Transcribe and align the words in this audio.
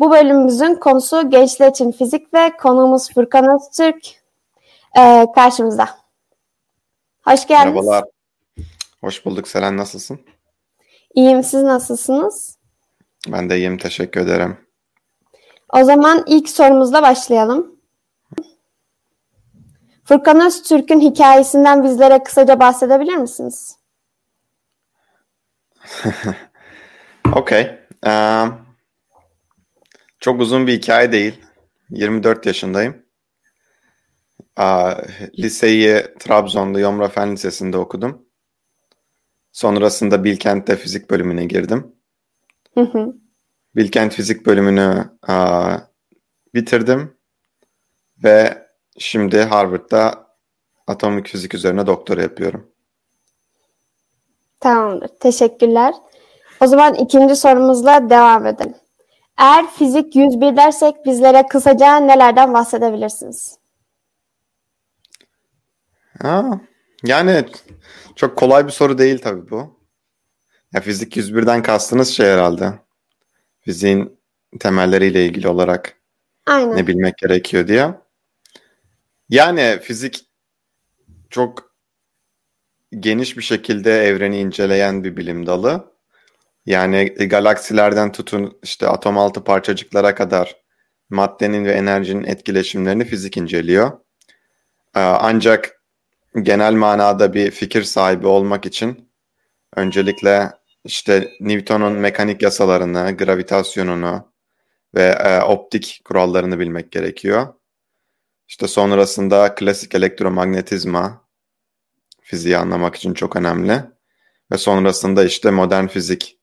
Bu 0.00 0.10
bölümümüzün 0.10 0.74
konusu 0.74 1.30
gençler 1.30 1.70
için 1.70 1.92
fizik 1.92 2.34
ve 2.34 2.56
konuğumuz 2.56 3.14
Furkan 3.14 3.54
Öztürk 3.54 4.06
e, 4.98 5.26
karşımızda. 5.34 5.88
Hoş 7.24 7.46
geldiniz. 7.46 7.74
Merhabalar. 7.74 8.04
Hoş 9.00 9.26
bulduk. 9.26 9.48
Selen 9.48 9.76
nasılsın? 9.76 10.20
İyiyim. 11.14 11.42
Siz 11.42 11.62
nasılsınız? 11.62 12.58
Ben 13.28 13.50
de 13.50 13.56
iyiyim. 13.56 13.78
Teşekkür 13.78 14.20
ederim. 14.20 14.58
O 15.72 15.84
zaman 15.84 16.24
ilk 16.26 16.48
sorumuzla 16.48 17.02
başlayalım. 17.02 17.80
Furkan 20.04 20.46
Öztürk'ün 20.46 21.00
hikayesinden 21.00 21.84
bizlere 21.84 22.22
kısaca 22.22 22.60
bahsedebilir 22.60 23.16
misiniz? 23.16 23.76
Okey. 27.34 27.78
Um, 28.06 28.69
çok 30.20 30.40
uzun 30.40 30.66
bir 30.66 30.72
hikaye 30.72 31.12
değil. 31.12 31.40
24 31.90 32.46
yaşındayım. 32.46 33.02
Liseyi 35.38 36.04
Trabzon'da 36.18 36.80
Yomra 36.80 37.08
Fen 37.08 37.32
Lisesi'nde 37.32 37.76
okudum. 37.76 38.26
Sonrasında 39.52 40.24
Bilkent'te 40.24 40.76
fizik 40.76 41.10
bölümüne 41.10 41.44
girdim. 41.44 41.96
Hı 42.74 42.80
hı. 42.80 43.14
Bilkent 43.76 44.12
fizik 44.14 44.46
bölümünü 44.46 45.04
uh, 45.28 45.78
bitirdim. 46.54 47.16
Ve 48.24 48.66
şimdi 48.98 49.42
Harvard'da 49.42 50.26
atomik 50.86 51.28
fizik 51.28 51.54
üzerine 51.54 51.86
doktora 51.86 52.22
yapıyorum. 52.22 52.70
Tamamdır. 54.60 55.08
Teşekkürler. 55.08 55.94
O 56.60 56.66
zaman 56.66 56.94
ikinci 56.94 57.36
sorumuzla 57.36 58.10
devam 58.10 58.46
edelim. 58.46 58.79
Eğer 59.40 59.70
fizik 59.70 60.16
101 60.16 60.56
dersek 60.56 61.06
bizlere 61.06 61.46
kısaca 61.46 61.96
nelerden 61.96 62.54
bahsedebilirsiniz? 62.54 63.58
Ha, 66.22 66.60
yani 67.04 67.44
çok 68.16 68.38
kolay 68.38 68.66
bir 68.66 68.72
soru 68.72 68.98
değil 68.98 69.18
tabii 69.22 69.50
bu. 69.50 69.80
Ya 70.74 70.80
fizik 70.80 71.16
101'den 71.16 71.62
kastınız 71.62 72.08
şey 72.08 72.26
herhalde. 72.26 72.72
Fiziğin 73.60 74.20
temelleriyle 74.60 75.26
ilgili 75.26 75.48
olarak 75.48 75.96
Aynen. 76.46 76.76
ne 76.76 76.86
bilmek 76.86 77.18
gerekiyor 77.18 77.68
diye. 77.68 77.94
Yani 79.28 79.78
fizik 79.82 80.24
çok 81.30 81.74
geniş 82.98 83.36
bir 83.36 83.42
şekilde 83.42 84.02
evreni 84.02 84.40
inceleyen 84.40 85.04
bir 85.04 85.16
bilim 85.16 85.46
dalı. 85.46 85.92
Yani 86.66 87.04
galaksilerden 87.14 88.12
tutun 88.12 88.58
işte 88.62 88.88
atom 88.88 89.18
altı 89.18 89.44
parçacıklara 89.44 90.14
kadar 90.14 90.56
maddenin 91.10 91.64
ve 91.64 91.72
enerjinin 91.72 92.24
etkileşimlerini 92.24 93.04
fizik 93.04 93.36
inceliyor. 93.36 93.90
Ee, 94.96 95.00
ancak 95.00 95.82
genel 96.42 96.72
manada 96.74 97.34
bir 97.34 97.50
fikir 97.50 97.82
sahibi 97.82 98.26
olmak 98.26 98.66
için 98.66 99.10
öncelikle 99.76 100.50
işte 100.84 101.30
Newton'un 101.40 101.92
mekanik 101.92 102.42
yasalarını, 102.42 103.16
gravitasyonunu 103.16 104.32
ve 104.94 105.02
e, 105.02 105.40
optik 105.42 106.00
kurallarını 106.04 106.58
bilmek 106.58 106.92
gerekiyor. 106.92 107.54
İşte 108.48 108.68
sonrasında 108.68 109.54
klasik 109.54 109.94
elektromagnetizma 109.94 111.28
fiziği 112.22 112.56
anlamak 112.56 112.96
için 112.96 113.14
çok 113.14 113.36
önemli. 113.36 113.82
Ve 114.52 114.58
sonrasında 114.58 115.24
işte 115.24 115.50
modern 115.50 115.86
fizik 115.86 116.39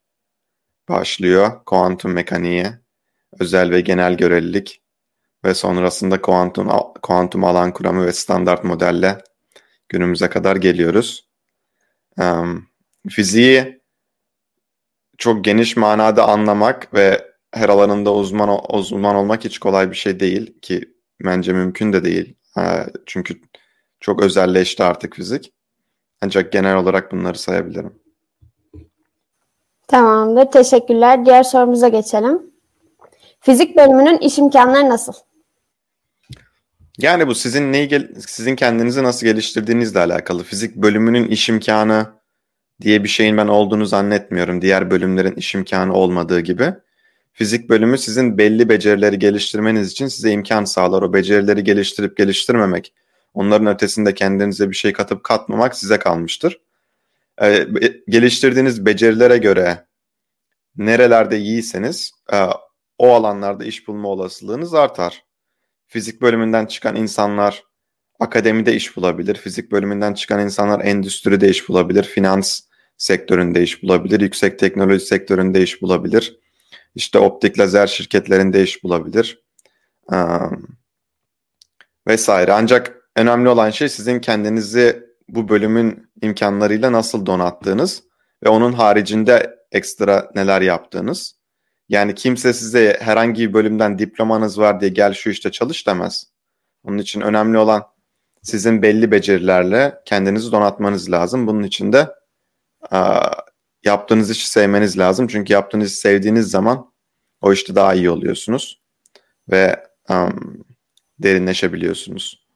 başlıyor. 0.89 1.51
Kuantum 1.65 2.11
mekaniği, 2.11 2.67
özel 3.39 3.71
ve 3.71 3.81
genel 3.81 4.17
görelilik 4.17 4.81
ve 5.45 5.53
sonrasında 5.53 6.21
kuantum 6.21 6.69
kuantum 7.01 7.43
alan 7.43 7.73
kuramı 7.73 8.05
ve 8.05 8.13
standart 8.13 8.63
modelle 8.63 9.17
günümüze 9.89 10.29
kadar 10.29 10.55
geliyoruz. 10.55 11.29
Um, 12.17 12.67
fiziği 13.09 13.81
çok 15.17 15.45
geniş 15.45 15.77
manada 15.77 16.27
anlamak 16.27 16.93
ve 16.93 17.31
her 17.51 17.69
alanında 17.69 18.13
uzman 18.13 18.75
uzman 18.75 19.15
olmak 19.15 19.45
hiç 19.45 19.59
kolay 19.59 19.91
bir 19.91 19.95
şey 19.95 20.19
değil 20.19 20.59
ki 20.61 20.93
bence 21.25 21.53
mümkün 21.53 21.93
de 21.93 22.03
değil. 22.03 22.35
Çünkü 23.05 23.41
çok 23.99 24.23
özelleşti 24.23 24.83
artık 24.83 25.15
fizik. 25.15 25.53
Ancak 26.21 26.51
genel 26.51 26.75
olarak 26.75 27.11
bunları 27.11 27.37
sayabilirim. 27.37 27.99
Tamamdır. 29.87 30.51
Teşekkürler. 30.51 31.25
Diğer 31.25 31.43
sorumuza 31.43 31.87
geçelim. 31.87 32.41
Fizik 33.39 33.77
bölümünün 33.77 34.17
iş 34.17 34.37
imkanları 34.37 34.89
nasıl? 34.89 35.13
Yani 36.97 37.27
bu 37.27 37.35
sizin 37.35 37.73
neyi 37.73 38.09
sizin 38.27 38.55
kendinizi 38.55 39.03
nasıl 39.03 39.27
geliştirdiğinizle 39.27 39.99
alakalı. 39.99 40.43
Fizik 40.43 40.75
bölümünün 40.75 41.27
iş 41.27 41.49
imkanı 41.49 42.07
diye 42.81 43.03
bir 43.03 43.09
şeyin 43.09 43.37
ben 43.37 43.47
olduğunu 43.47 43.85
zannetmiyorum. 43.85 44.61
Diğer 44.61 44.91
bölümlerin 44.91 45.35
iş 45.35 45.55
imkanı 45.55 45.93
olmadığı 45.93 46.39
gibi. 46.39 46.73
Fizik 47.33 47.69
bölümü 47.69 47.97
sizin 47.97 48.37
belli 48.37 48.69
becerileri 48.69 49.19
geliştirmeniz 49.19 49.91
için 49.91 50.07
size 50.07 50.31
imkan 50.31 50.65
sağlar. 50.65 51.01
O 51.01 51.13
becerileri 51.13 51.63
geliştirip 51.63 52.17
geliştirmemek, 52.17 52.93
onların 53.33 53.67
ötesinde 53.67 54.13
kendinize 54.13 54.69
bir 54.69 54.75
şey 54.75 54.93
katıp 54.93 55.23
katmamak 55.23 55.75
size 55.75 55.99
kalmıştır. 55.99 56.59
Ee, 57.41 57.67
geliştirdiğiniz 58.07 58.85
becerilere 58.85 59.37
göre 59.37 59.85
nerelerde 60.75 61.39
iyiyseniz 61.39 62.11
e, 62.33 62.37
o 62.97 63.13
alanlarda 63.13 63.65
iş 63.65 63.87
bulma 63.87 64.07
olasılığınız 64.07 64.73
artar. 64.73 65.25
Fizik 65.87 66.21
bölümünden 66.21 66.65
çıkan 66.65 66.95
insanlar 66.95 67.63
akademide 68.19 68.75
iş 68.75 68.97
bulabilir. 68.97 69.35
Fizik 69.35 69.71
bölümünden 69.71 70.13
çıkan 70.13 70.39
insanlar 70.39 70.85
endüstride 70.85 71.49
iş 71.49 71.69
bulabilir. 71.69 72.03
Finans 72.03 72.61
sektöründe 72.97 73.63
iş 73.63 73.83
bulabilir. 73.83 74.19
Yüksek 74.19 74.59
teknoloji 74.59 75.05
sektöründe 75.05 75.63
iş 75.63 75.81
bulabilir 75.81 76.39
işte 76.97 77.19
optik 77.19 77.59
lazer 77.59 77.87
şirketlerinde 77.87 78.63
iş 78.63 78.83
bulabilir. 78.83 79.43
Ee, 80.13 80.17
vesaire. 82.07 82.53
Ancak 82.53 83.09
önemli 83.15 83.49
olan 83.49 83.69
şey 83.69 83.89
sizin 83.89 84.19
kendinizi 84.19 85.06
bu 85.29 85.49
bölümün 85.49 86.09
imkanlarıyla 86.21 86.91
nasıl 86.91 87.25
donattığınız 87.25 88.03
ve 88.43 88.49
onun 88.49 88.73
haricinde 88.73 89.57
ekstra 89.71 90.31
neler 90.35 90.61
yaptığınız. 90.61 91.37
Yani 91.89 92.15
kimse 92.15 92.53
size 92.53 92.97
herhangi 93.01 93.49
bir 93.49 93.53
bölümden 93.53 93.99
diplomanız 93.99 94.59
var 94.59 94.81
diye 94.81 94.91
gel 94.91 95.13
şu 95.13 95.29
işte 95.29 95.51
çalış 95.51 95.87
demez. 95.87 96.25
Onun 96.83 96.97
için 96.97 97.21
önemli 97.21 97.57
olan 97.57 97.83
sizin 98.41 98.81
belli 98.81 99.11
becerilerle 99.11 99.95
kendinizi 100.05 100.51
donatmanız 100.51 101.11
lazım. 101.11 101.47
Bunun 101.47 101.63
için 101.63 101.93
de 101.93 102.09
yaptığınız 103.83 104.29
işi 104.29 104.49
sevmeniz 104.49 104.97
lazım. 104.97 105.27
Çünkü 105.27 105.53
yaptığınız 105.53 105.87
işi 105.87 105.97
sevdiğiniz 105.97 106.49
zaman 106.49 106.91
o 107.41 107.53
işte 107.53 107.75
daha 107.75 107.93
iyi 107.93 108.09
oluyorsunuz 108.09 108.81
ve 109.51 109.83
um, 110.09 110.63
derinleşebiliyorsunuz. 111.19 112.46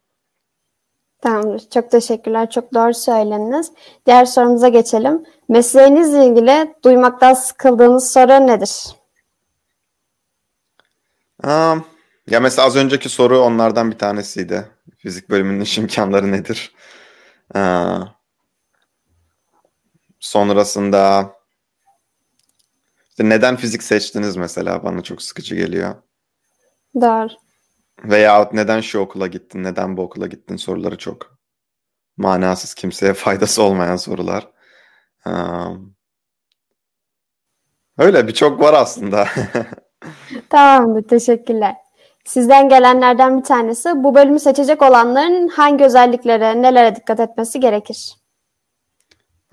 Tamamdır. 1.22 1.70
Çok 1.70 1.92
teşekkürler. 1.92 2.50
Çok 2.50 2.74
doğru 2.74 2.94
söylediniz. 2.94 3.72
Diğer 4.06 4.26
sorumuza 4.26 4.68
geçelim. 4.68 5.24
Mesleğinizle 5.50 6.26
ilgili 6.26 6.76
duymaktan 6.84 7.34
sıkıldığınız 7.34 8.12
soru 8.12 8.48
nedir? 8.48 8.96
Um, 11.44 11.86
ya 12.30 12.40
mesela 12.40 12.68
az 12.68 12.76
önceki 12.76 13.10
soru 13.10 13.40
onlardan 13.40 13.92
bir 13.92 13.98
tanesiydi. 13.98 14.68
Fizik 14.98 15.30
bölümünün 15.30 15.62
iş 15.62 15.78
imkanları 15.78 16.32
nedir? 16.32 16.76
Uh, 17.56 18.08
sonrasında 20.20 21.32
işte 23.10 23.30
neden 23.30 23.56
fizik 23.56 23.84
seçtiniz 23.84 24.36
mesela 24.36 24.84
bana 24.84 25.04
çok 25.04 25.22
sıkıcı 25.22 25.56
geliyor. 25.56 25.96
Doğru. 26.96 27.41
Veya 28.04 28.50
neden 28.54 28.82
şu 28.82 29.00
okula 29.00 29.28
gittin, 29.28 29.64
neden 29.64 29.98
bu 29.98 30.02
okula 30.02 30.28
gittin 30.28 30.56
soruları 30.56 30.98
çok 30.98 31.38
manasız, 32.18 32.74
kimseye 32.74 33.14
faydası 33.24 33.64
olmayan 33.64 33.96
sorular. 33.96 34.48
Um, 35.26 35.96
öyle 37.98 38.28
birçok 38.28 38.62
var 38.62 38.74
aslında. 38.74 39.28
Tamamdır, 40.50 41.08
teşekkürler. 41.08 41.76
Sizden 42.26 42.70
gelenlerden 42.70 43.40
bir 43.40 43.44
tanesi 43.44 43.90
bu 43.96 44.16
bölümü 44.16 44.40
seçecek 44.40 44.82
olanların 44.82 45.48
hangi 45.48 45.86
özelliklere, 45.86 46.62
nelere 46.62 46.96
dikkat 46.96 47.20
etmesi 47.20 47.60
gerekir? 47.60 48.16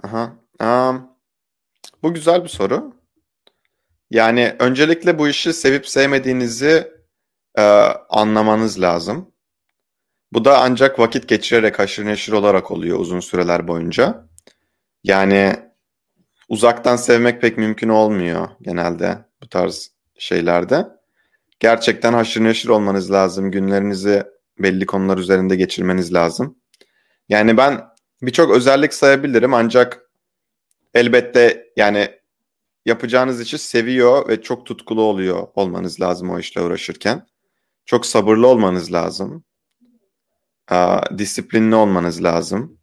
Aha. 0.02 0.32
Um, 0.60 1.10
bu 2.02 2.14
güzel 2.14 2.44
bir 2.44 2.48
soru. 2.48 2.92
Yani 4.10 4.56
öncelikle 4.58 5.18
bu 5.18 5.28
işi 5.28 5.52
sevip 5.52 5.88
sevmediğinizi 5.88 6.97
e, 7.58 7.62
anlamanız 8.08 8.80
lazım. 8.80 9.32
Bu 10.32 10.44
da 10.44 10.60
ancak 10.60 10.98
vakit 10.98 11.28
geçirerek 11.28 11.78
haşır 11.78 12.06
neşir 12.06 12.32
olarak 12.32 12.70
oluyor 12.70 12.98
uzun 12.98 13.20
süreler 13.20 13.68
boyunca. 13.68 14.28
Yani 15.04 15.56
uzaktan 16.48 16.96
sevmek 16.96 17.40
pek 17.40 17.58
mümkün 17.58 17.88
olmuyor 17.88 18.48
genelde 18.62 19.18
bu 19.42 19.48
tarz 19.48 19.90
şeylerde. 20.18 20.86
gerçekten 21.60 22.12
haşır 22.12 22.44
neşir 22.44 22.68
olmanız 22.68 23.12
lazım. 23.12 23.50
Günlerinizi 23.50 24.24
belli 24.58 24.86
konular 24.86 25.18
üzerinde 25.18 25.56
geçirmeniz 25.56 26.14
lazım. 26.14 26.58
Yani 27.28 27.56
ben 27.56 27.84
birçok 28.22 28.50
özellik 28.50 28.94
sayabilirim 28.94 29.54
ancak 29.54 30.10
elbette 30.94 31.72
yani 31.76 32.08
yapacağınız 32.86 33.40
işi 33.40 33.58
seviyor 33.58 34.28
ve 34.28 34.42
çok 34.42 34.66
tutkulu 34.66 35.02
oluyor 35.02 35.48
olmanız 35.54 36.00
lazım 36.00 36.30
o 36.30 36.38
işle 36.38 36.60
uğraşırken. 36.60 37.26
Çok 37.88 38.06
sabırlı 38.06 38.46
olmanız 38.46 38.92
lazım. 38.92 39.44
Disiplinli 41.18 41.74
olmanız 41.74 42.24
lazım. 42.24 42.78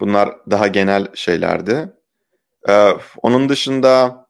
Bunlar 0.00 0.36
daha 0.50 0.66
genel 0.66 1.06
şeylerdi. 1.14 1.92
Onun 3.22 3.48
dışında 3.48 4.26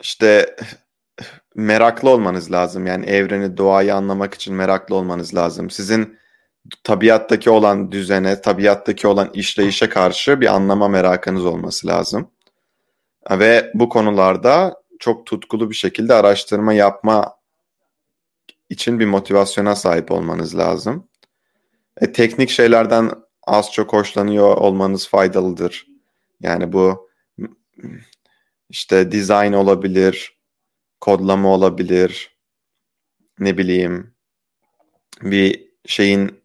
işte 0.00 0.56
meraklı 1.54 2.10
olmanız 2.10 2.52
lazım. 2.52 2.86
Yani 2.86 3.06
evreni, 3.06 3.56
doğayı 3.56 3.94
anlamak 3.94 4.34
için 4.34 4.54
meraklı 4.54 4.94
olmanız 4.94 5.34
lazım. 5.34 5.70
Sizin 5.70 6.18
tabiattaki 6.84 7.50
olan 7.50 7.92
düzene, 7.92 8.40
tabiattaki 8.40 9.06
olan 9.08 9.30
işleyişe 9.34 9.88
karşı 9.88 10.40
bir 10.40 10.54
anlama 10.54 10.88
merakınız 10.88 11.46
olması 11.46 11.86
lazım. 11.86 12.30
Ve 13.30 13.70
bu 13.74 13.88
konularda 13.88 14.82
çok 14.98 15.26
tutkulu 15.26 15.70
bir 15.70 15.74
şekilde 15.74 16.14
araştırma 16.14 16.72
yapma 16.72 17.37
için 18.68 19.00
bir 19.00 19.06
motivasyona 19.06 19.76
sahip 19.76 20.12
olmanız 20.12 20.58
lazım. 20.58 21.08
E, 22.00 22.12
teknik 22.12 22.50
şeylerden 22.50 23.10
az 23.42 23.72
çok 23.72 23.92
hoşlanıyor 23.92 24.56
olmanız 24.56 25.08
faydalıdır. 25.08 25.86
Yani 26.40 26.72
bu 26.72 27.10
işte 28.68 29.12
design 29.12 29.52
olabilir, 29.52 30.38
kodlama 31.00 31.48
olabilir, 31.48 32.38
ne 33.38 33.58
bileyim 33.58 34.14
bir 35.22 35.68
şeyin 35.86 36.40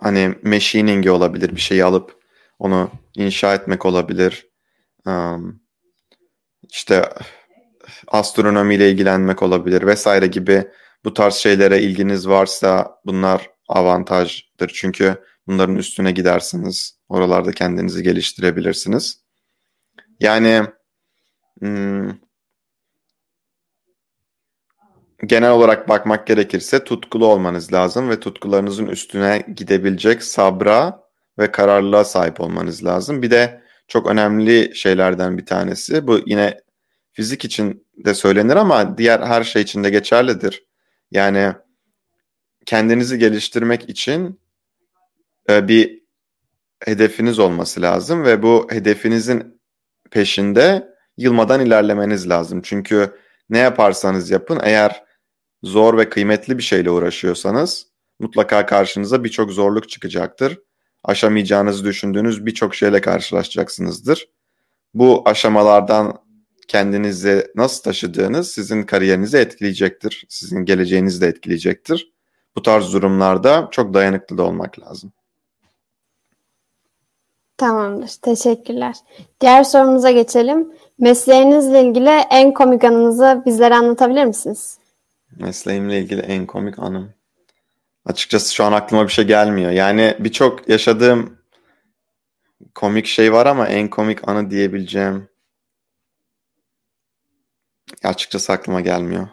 hani 0.00 0.34
machining'i 0.42 1.10
olabilir, 1.10 1.56
bir 1.56 1.60
şeyi 1.60 1.84
alıp 1.84 2.24
onu 2.58 2.90
inşa 3.14 3.54
etmek 3.54 3.86
olabilir. 3.86 4.48
Um, 5.06 5.60
işte 6.70 7.10
astronomiyle 8.08 8.90
ilgilenmek 8.90 9.42
olabilir 9.42 9.86
vesaire 9.86 10.26
gibi 10.26 10.70
bu 11.04 11.14
tarz 11.14 11.34
şeylere 11.34 11.82
ilginiz 11.82 12.28
varsa 12.28 13.00
bunlar 13.04 13.50
avantajdır. 13.68 14.70
Çünkü 14.74 15.16
bunların 15.46 15.76
üstüne 15.76 16.12
gidersiniz. 16.12 16.98
Oralarda 17.08 17.52
kendinizi 17.52 18.02
geliştirebilirsiniz. 18.02 19.24
Yani 20.20 20.62
hmm, 21.58 22.10
genel 25.26 25.50
olarak 25.50 25.88
bakmak 25.88 26.26
gerekirse 26.26 26.84
tutkulu 26.84 27.26
olmanız 27.26 27.72
lazım 27.72 28.10
ve 28.10 28.20
tutkularınızın 28.20 28.86
üstüne 28.86 29.46
gidebilecek 29.56 30.22
sabra 30.22 31.04
ve 31.38 31.52
kararlılığa 31.52 32.04
sahip 32.04 32.40
olmanız 32.40 32.84
lazım. 32.84 33.22
Bir 33.22 33.30
de 33.30 33.62
çok 33.88 34.06
önemli 34.06 34.76
şeylerden 34.76 35.38
bir 35.38 35.46
tanesi 35.46 36.06
bu 36.06 36.20
yine 36.26 36.60
fizik 37.12 37.44
için 37.44 37.86
de 38.04 38.14
söylenir 38.14 38.56
ama 38.56 38.98
diğer 38.98 39.20
her 39.20 39.44
şey 39.44 39.62
için 39.62 39.84
de 39.84 39.90
geçerlidir. 39.90 40.64
Yani 41.10 41.52
kendinizi 42.66 43.18
geliştirmek 43.18 43.88
için 43.88 44.40
e, 45.50 45.68
bir 45.68 46.04
hedefiniz 46.84 47.38
olması 47.38 47.82
lazım 47.82 48.24
ve 48.24 48.42
bu 48.42 48.66
hedefinizin 48.70 49.60
peşinde 50.10 50.88
yılmadan 51.16 51.60
ilerlemeniz 51.60 52.28
lazım. 52.28 52.62
Çünkü 52.62 53.16
ne 53.50 53.58
yaparsanız 53.58 54.30
yapın 54.30 54.60
eğer 54.62 55.04
zor 55.62 55.98
ve 55.98 56.08
kıymetli 56.08 56.58
bir 56.58 56.62
şeyle 56.62 56.90
uğraşıyorsanız 56.90 57.86
mutlaka 58.18 58.66
karşınıza 58.66 59.24
birçok 59.24 59.50
zorluk 59.50 59.88
çıkacaktır. 59.88 60.58
Aşamayacağınızı 61.04 61.84
düşündüğünüz 61.84 62.46
birçok 62.46 62.74
şeyle 62.74 63.00
karşılaşacaksınızdır. 63.00 64.28
Bu 64.94 65.22
aşamalardan 65.28 66.23
kendinizi 66.68 67.46
nasıl 67.54 67.82
taşıdığınız 67.82 68.50
sizin 68.50 68.82
kariyerinizi 68.82 69.36
etkileyecektir. 69.36 70.26
Sizin 70.28 70.64
geleceğinizi 70.64 71.20
de 71.20 71.26
etkileyecektir. 71.26 72.12
Bu 72.56 72.62
tarz 72.62 72.92
durumlarda 72.92 73.68
çok 73.70 73.94
dayanıklı 73.94 74.38
da 74.38 74.42
olmak 74.42 74.80
lazım. 74.80 75.12
Tamamdır. 77.56 78.10
Teşekkürler. 78.22 78.94
Diğer 79.40 79.64
sorumuza 79.64 80.10
geçelim. 80.10 80.72
Mesleğinizle 80.98 81.82
ilgili 81.82 82.08
en 82.08 82.54
komik 82.54 82.84
anınızı 82.84 83.42
bizlere 83.46 83.74
anlatabilir 83.74 84.24
misiniz? 84.24 84.78
Mesleğimle 85.40 85.98
ilgili 85.98 86.20
en 86.20 86.46
komik 86.46 86.78
anım. 86.78 87.10
Açıkçası 88.06 88.54
şu 88.54 88.64
an 88.64 88.72
aklıma 88.72 89.04
bir 89.04 89.12
şey 89.12 89.24
gelmiyor. 89.24 89.70
Yani 89.70 90.16
birçok 90.18 90.68
yaşadığım 90.68 91.38
komik 92.74 93.06
şey 93.06 93.32
var 93.32 93.46
ama 93.46 93.68
en 93.68 93.88
komik 93.88 94.28
anı 94.28 94.50
diyebileceğim 94.50 95.28
açıkçası 98.04 98.52
aklıma 98.52 98.80
gelmiyor. 98.80 99.28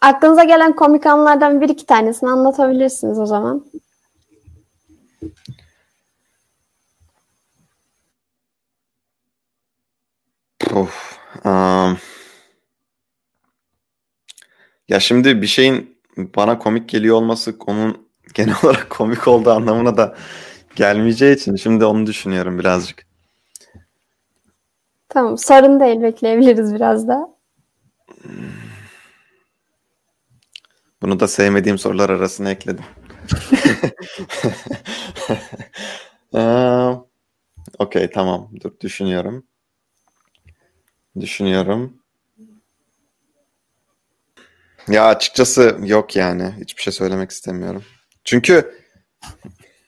Aklınıza 0.00 0.44
gelen 0.44 0.76
komik 0.76 1.06
anlardan 1.06 1.60
bir 1.60 1.68
iki 1.68 1.86
tanesini 1.86 2.30
anlatabilirsiniz 2.30 3.18
o 3.18 3.26
zaman. 3.26 3.64
Of. 10.74 11.18
Um, 11.44 11.98
ya 14.88 15.00
şimdi 15.00 15.42
bir 15.42 15.46
şeyin 15.46 15.96
bana 16.16 16.58
komik 16.58 16.88
geliyor 16.88 17.16
olması 17.16 17.56
onun 17.66 18.08
genel 18.34 18.54
olarak 18.62 18.90
komik 18.90 19.28
olduğu 19.28 19.50
anlamına 19.50 19.96
da 19.96 20.16
gelmeyeceği 20.76 21.36
için 21.36 21.56
şimdi 21.56 21.84
onu 21.84 22.06
düşünüyorum 22.06 22.58
birazcık. 22.58 23.09
Tamam 25.10 25.38
sorun 25.38 25.80
değil 25.80 26.02
bekleyebiliriz 26.02 26.74
biraz 26.74 27.08
da. 27.08 27.28
Bunu 31.02 31.20
da 31.20 31.28
sevmediğim 31.28 31.78
sorular 31.78 32.10
arasına 32.10 32.50
ekledim. 32.50 32.84
ee, 36.34 36.90
Okey 37.78 38.10
tamam 38.10 38.50
dur 38.60 38.80
düşünüyorum. 38.80 39.46
Düşünüyorum. 41.20 42.02
Ya 44.88 45.06
açıkçası 45.06 45.78
yok 45.84 46.16
yani. 46.16 46.54
Hiçbir 46.60 46.82
şey 46.82 46.92
söylemek 46.92 47.30
istemiyorum. 47.30 47.84
Çünkü 48.24 48.80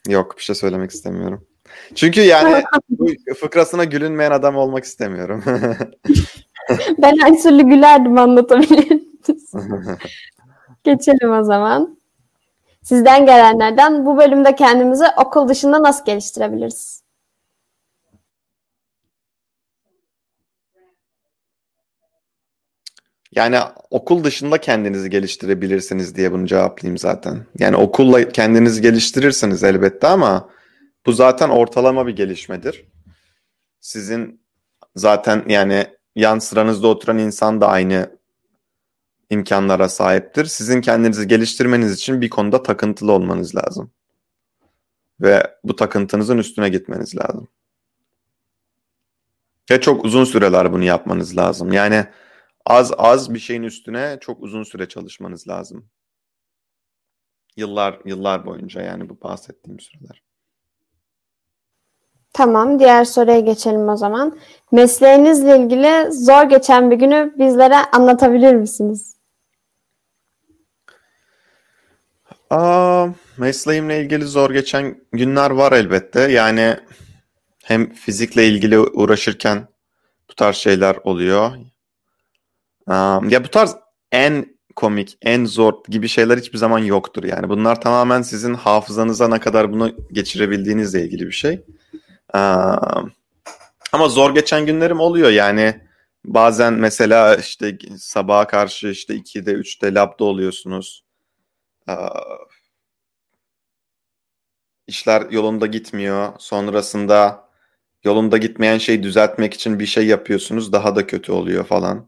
yok 0.09 0.37
bir 0.39 0.43
şey 0.43 0.55
söylemek 0.55 0.91
istemiyorum. 0.91 1.47
Çünkü 1.95 2.21
yani 2.21 2.65
bu 2.89 3.07
fıkrasına 3.41 3.85
gülünmeyen 3.85 4.31
adam 4.31 4.57
olmak 4.57 4.85
istemiyorum. 4.85 5.45
ben 6.99 7.17
her 7.21 7.43
türlü 7.43 7.63
gülerdim 7.63 8.19
anlatabilirsiniz. 8.19 9.53
Geçelim 10.85 11.33
o 11.33 11.43
zaman. 11.43 11.99
Sizden 12.83 13.27
gelenlerden 13.27 14.07
bu 14.07 14.19
bölümde 14.19 14.55
kendimizi 14.55 15.05
okul 15.17 15.49
dışında 15.49 15.83
nasıl 15.83 16.05
geliştirebiliriz? 16.05 17.03
Yani 23.33 23.59
okul 23.91 24.25
dışında 24.25 24.59
kendinizi 24.59 25.11
geliştirebilirsiniz 25.11 26.17
diye 26.17 26.33
bunu 26.33 26.47
cevaplayayım 26.47 26.99
zaten. 26.99 27.39
Yani 27.59 27.77
okulla 27.77 28.29
kendinizi 28.29 28.83
geliştirirsiniz 28.83 29.65
elbette 29.65 30.07
ama 30.07 30.49
bu 31.07 31.13
zaten 31.13 31.49
ortalama 31.49 32.07
bir 32.07 32.17
gelişmedir. 32.17 32.85
Sizin 33.81 34.43
zaten 34.97 35.45
yani 35.49 35.87
yan 36.17 36.39
sıranızda 36.39 36.89
oturan 36.89 37.19
insan 37.19 37.61
da 37.61 37.69
aynı 37.69 38.19
imkanlara 39.31 39.89
sahiptir. 39.89 40.45
Sizin 40.45 40.81
kendinizi 40.81 41.29
geliştirmeniz 41.29 41.93
için 41.93 42.21
bir 42.21 42.31
konuda 42.31 42.63
takıntılı 42.63 43.13
olmanız 43.13 43.57
lazım. 43.57 43.93
Ve 45.21 45.57
bu 45.65 45.77
takıntınızın 45.77 46.39
üstüne 46.39 46.69
gitmeniz 46.69 47.17
lazım. 47.17 47.49
Ve 49.71 49.81
çok 49.81 50.05
uzun 50.05 50.25
süreler 50.25 50.73
bunu 50.73 50.85
yapmanız 50.85 51.37
lazım. 51.37 51.73
Yani 51.73 52.07
az 52.67 52.93
az 52.99 53.35
bir 53.35 53.39
şeyin 53.39 53.63
üstüne 53.63 54.19
çok 54.21 54.43
uzun 54.43 54.63
süre 54.63 54.89
çalışmanız 54.89 55.49
lazım. 55.49 55.89
Yıllar 57.57 58.01
yıllar 58.05 58.47
boyunca 58.47 58.83
yani 58.83 59.09
bu 59.09 59.21
bahsettiğim 59.21 59.81
süreler. 59.81 60.23
Tamam, 62.33 62.79
diğer 62.79 63.05
soruya 63.05 63.41
geçelim 63.41 63.89
o 63.89 63.97
zaman. 63.97 64.39
Mesleğinizle 64.73 65.59
ilgili 65.59 66.13
zor 66.13 66.43
geçen 66.43 66.91
bir 66.91 66.97
günü 66.97 67.35
bizlere 67.39 67.77
anlatabilir 67.77 68.55
misiniz? 68.55 69.17
Aa, 72.51 73.07
mesleğimle 73.39 74.01
ilgili 74.01 74.25
zor 74.25 74.51
geçen 74.51 74.97
günler 75.13 75.51
var 75.51 75.73
elbette. 75.73 76.21
Yani 76.21 76.77
hem 77.65 77.93
fizikle 77.93 78.47
ilgili 78.47 78.79
uğraşırken 78.79 79.69
bu 80.31 80.35
tarz 80.35 80.57
şeyler 80.57 80.97
oluyor. 81.05 81.51
Um, 82.87 83.29
ya 83.29 83.45
bu 83.45 83.49
tarz 83.49 83.77
en 84.13 84.47
komik, 84.77 85.19
en 85.23 85.45
zor 85.45 85.73
gibi 85.89 86.09
şeyler 86.09 86.39
hiçbir 86.39 86.59
zaman 86.59 86.79
yoktur 86.79 87.25
yani. 87.25 87.49
Bunlar 87.49 87.81
tamamen 87.81 88.23
sizin 88.23 88.55
hafızanıza 88.55 89.29
ne 89.29 89.41
kadar 89.41 89.73
bunu 89.73 89.93
geçirebildiğinizle 90.13 91.05
ilgili 91.05 91.27
bir 91.27 91.33
şey. 91.33 91.61
Ama 93.93 94.09
zor 94.09 94.35
geçen 94.35 94.67
günlerim 94.67 95.01
oluyor 95.01 95.31
yani. 95.31 95.81
Bazen 96.25 96.73
mesela 96.73 97.37
işte 97.37 97.79
sabaha 97.99 98.47
karşı 98.47 98.89
işte 98.89 99.15
2'de 99.15 99.53
3'te 99.53 99.95
labda 99.95 100.25
oluyorsunuz. 100.25 101.05
İşler 104.87 105.31
yolunda 105.31 105.67
gitmiyor. 105.67 106.33
Sonrasında 106.39 107.49
yolunda 108.05 108.39
gitmeyen 108.39 108.79
şeyi 108.79 109.03
düzeltmek 109.03 109.55
için 109.55 109.79
bir 109.79 109.87
şey 109.87 110.07
yapıyorsunuz. 110.07 110.73
Daha 110.73 110.97
da 110.97 111.07
kötü 111.07 111.33
oluyor 111.33 111.65
falan. 111.65 112.07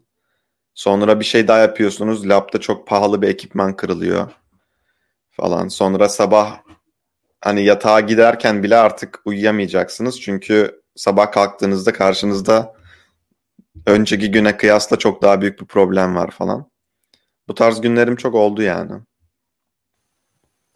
Sonra 0.75 1.21
bir 1.21 1.25
şey 1.25 1.49
daha 1.49 1.59
yapıyorsunuz. 1.59 2.29
Labda 2.29 2.61
çok 2.61 2.87
pahalı 2.87 3.23
bir 3.23 3.29
ekipman 3.29 3.77
kırılıyor 3.77 4.31
falan. 5.31 5.69
Sonra 5.69 6.09
sabah 6.09 6.61
hani 7.45 7.65
yatağa 7.65 8.01
giderken 8.01 8.63
bile 8.63 8.77
artık 8.77 9.21
uyuyamayacaksınız. 9.25 10.21
Çünkü 10.21 10.83
sabah 10.97 11.33
kalktığınızda 11.33 11.93
karşınızda 11.93 12.75
önceki 13.87 14.31
güne 14.31 14.57
kıyasla 14.57 14.97
çok 14.97 15.23
daha 15.23 15.41
büyük 15.41 15.61
bir 15.61 15.67
problem 15.67 16.17
var 16.17 16.31
falan. 16.31 16.71
Bu 17.49 17.55
tarz 17.55 17.81
günlerim 17.81 18.17
çok 18.17 18.35
oldu 18.35 18.63
yani. 18.63 18.93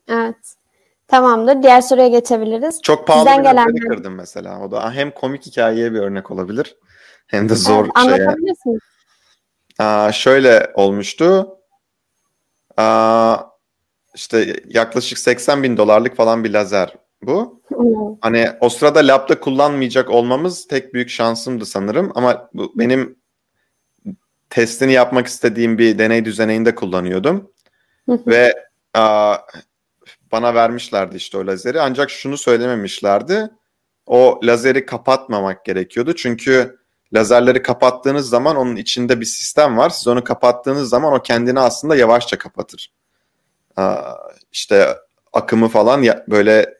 Evet. 0.08 0.54
Tamamdır. 1.06 1.62
Diğer 1.62 1.80
soruya 1.80 2.08
geçebiliriz. 2.08 2.82
Çok 2.82 3.06
pahalı 3.06 3.24
Sizden 3.24 3.38
bir 3.38 3.48
gelenler... 3.48 3.88
kırdım 3.88 4.14
mesela. 4.14 4.60
O 4.60 4.70
da 4.70 4.92
hem 4.92 5.10
komik 5.10 5.46
hikayeye 5.46 5.92
bir 5.92 5.98
örnek 5.98 6.30
olabilir 6.30 6.76
hem 7.26 7.48
de 7.48 7.54
zor 7.54 7.84
evet, 7.84 7.92
şeye. 7.96 8.14
Anlatabilirsiniz. 8.14 8.80
Aa, 9.78 10.12
şöyle 10.12 10.72
olmuştu. 10.74 11.58
Aa, 12.76 13.47
işte 14.18 14.56
yaklaşık 14.68 15.18
80 15.18 15.62
bin 15.62 15.76
dolarlık 15.76 16.16
falan 16.16 16.44
bir 16.44 16.50
lazer 16.50 16.94
bu. 17.22 17.60
Hani 18.20 18.48
o 18.60 18.68
sırada 18.68 18.98
labda 18.98 19.40
kullanmayacak 19.40 20.10
olmamız 20.10 20.66
tek 20.66 20.94
büyük 20.94 21.10
şansımdı 21.10 21.66
sanırım. 21.66 22.12
Ama 22.14 22.50
bu 22.54 22.72
benim 22.76 23.16
testini 24.50 24.92
yapmak 24.92 25.26
istediğim 25.26 25.78
bir 25.78 25.98
deney 25.98 26.24
düzeneyinde 26.24 26.74
kullanıyordum. 26.74 27.50
Ve 28.08 28.54
a, 28.94 29.36
bana 30.32 30.54
vermişlerdi 30.54 31.16
işte 31.16 31.38
o 31.38 31.46
lazeri. 31.46 31.80
Ancak 31.80 32.10
şunu 32.10 32.38
söylememişlerdi. 32.38 33.50
O 34.06 34.40
lazeri 34.44 34.86
kapatmamak 34.86 35.64
gerekiyordu. 35.64 36.14
Çünkü 36.14 36.78
lazerleri 37.14 37.62
kapattığınız 37.62 38.28
zaman 38.28 38.56
onun 38.56 38.76
içinde 38.76 39.20
bir 39.20 39.26
sistem 39.26 39.78
var. 39.78 39.90
Siz 39.90 40.08
onu 40.08 40.24
kapattığınız 40.24 40.88
zaman 40.88 41.12
o 41.12 41.22
kendini 41.22 41.60
aslında 41.60 41.96
yavaşça 41.96 42.38
kapatır. 42.38 42.92
İşte 44.52 44.96
akımı 45.32 45.68
falan 45.68 46.04
böyle 46.28 46.74